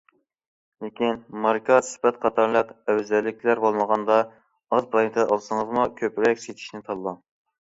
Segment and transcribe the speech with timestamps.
[0.85, 7.23] لېكىن، ماركا، سۈپەت قاتارلىق ئەۋزەللىكلەر بولمىغاندا ئاز پايدا ئالسىڭىزمۇ كۆپرەك سېتىشنى تاللاڭ.